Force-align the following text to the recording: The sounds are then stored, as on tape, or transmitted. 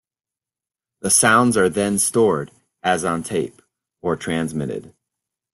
The 1.01 1.11
sounds 1.11 1.55
are 1.57 1.69
then 1.69 1.99
stored, 1.99 2.49
as 2.81 3.05
on 3.05 3.21
tape, 3.21 3.61
or 4.01 4.15
transmitted. 4.15 4.95